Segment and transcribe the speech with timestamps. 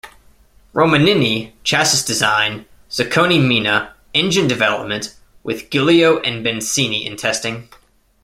[0.73, 7.69] Romanini, chassis design, Zaccone Mina, engine development, with Gilio and Bencini in testing.